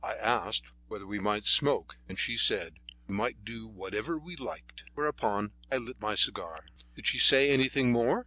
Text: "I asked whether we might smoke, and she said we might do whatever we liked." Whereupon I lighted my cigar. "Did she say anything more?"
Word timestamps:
"I 0.03 0.13
asked 0.13 0.63
whether 0.87 1.05
we 1.05 1.19
might 1.19 1.45
smoke, 1.45 1.99
and 2.09 2.17
she 2.19 2.35
said 2.35 2.79
we 3.05 3.13
might 3.13 3.45
do 3.45 3.67
whatever 3.67 4.17
we 4.17 4.35
liked." 4.35 4.83
Whereupon 4.95 5.51
I 5.71 5.77
lighted 5.77 6.01
my 6.01 6.15
cigar. 6.15 6.65
"Did 6.95 7.05
she 7.05 7.19
say 7.19 7.51
anything 7.51 7.91
more?" 7.91 8.19